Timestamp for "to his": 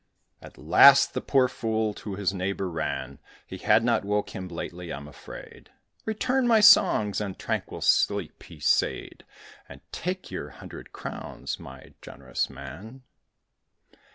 1.93-2.33